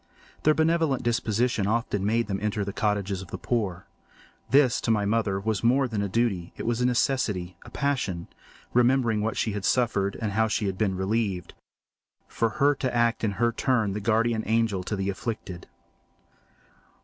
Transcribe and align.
Their 0.41 0.55
benevolent 0.55 1.03
disposition 1.03 1.67
often 1.67 2.03
made 2.03 2.25
them 2.25 2.39
enter 2.41 2.65
the 2.65 2.73
cottages 2.73 3.21
of 3.21 3.27
the 3.27 3.37
poor. 3.37 3.85
This, 4.49 4.81
to 4.81 4.89
my 4.89 5.05
mother, 5.05 5.39
was 5.39 5.63
more 5.63 5.87
than 5.87 6.01
a 6.01 6.09
duty; 6.09 6.53
it 6.57 6.65
was 6.65 6.81
a 6.81 6.87
necessity, 6.87 7.55
a 7.65 7.69
passion—remembering 7.69 9.21
what 9.21 9.37
she 9.37 9.51
had 9.51 9.63
suffered, 9.63 10.17
and 10.19 10.31
how 10.31 10.47
she 10.47 10.65
had 10.65 10.75
been 10.79 10.97
relieved—for 10.97 12.49
her 12.49 12.73
to 12.73 12.95
act 12.95 13.23
in 13.23 13.33
her 13.33 13.51
turn 13.51 13.93
the 13.93 13.99
guardian 13.99 14.41
angel 14.47 14.81
to 14.85 14.95
the 14.95 15.11
afflicted. 15.11 15.67